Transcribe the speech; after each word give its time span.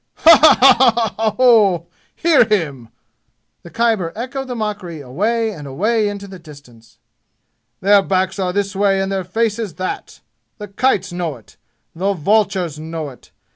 "Ha 0.15 0.35
ha 0.35 0.55
ha 0.59 0.93
ha 0.95 1.13
ha 1.15 1.31
ho! 1.37 1.85
Hear 2.15 2.43
him!" 2.45 2.89
The 3.61 3.69
Khyber 3.69 4.11
echoed 4.15 4.47
the 4.47 4.55
mockery 4.55 4.99
away 4.99 5.51
and 5.51 5.67
away 5.67 6.09
into 6.09 6.27
the 6.27 6.39
distance. 6.39 6.97
"Their 7.81 8.01
backs 8.01 8.39
are 8.39 8.51
this 8.51 8.75
way 8.75 8.99
and 8.99 9.11
their 9.11 9.23
faces 9.23 9.75
that! 9.75 10.21
The 10.57 10.69
kites 10.69 11.13
know 11.13 11.35
it! 11.35 11.55
The 11.93 12.13
vultures 12.15 12.79
know 12.79 13.09
it! 13.11 13.29